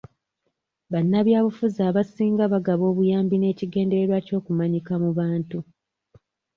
Bannabyabufuzi 0.91 1.79
abasinga 1.89 2.43
bagaba 2.53 2.83
obuyambi 2.91 3.35
n'ekigendererwa 3.37 4.17
ky'okumanyika 4.25 4.93
mu 5.03 5.09
bantu. 5.17 5.59